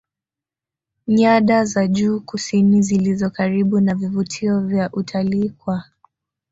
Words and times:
nyada 1.07 1.65
za 1.65 1.87
juu 1.87 2.19
kusini 2.19 2.81
zilizo 2.81 3.29
karibu 3.29 3.79
na 3.79 3.95
vivutio 3.95 4.59
vya 4.59 4.89
utalii 4.93 5.49
kwa 5.49 5.83